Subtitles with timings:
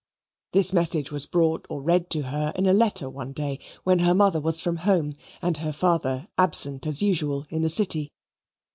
[0.53, 4.15] This message was brought or read to her in a letter one day, when her
[4.15, 8.11] mother was from home and her father absent as usual in the City.